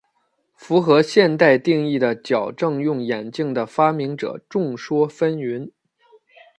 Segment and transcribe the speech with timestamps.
[0.55, 5.69] 符合现代定义的矫正用眼镜的发明者众说纷纭。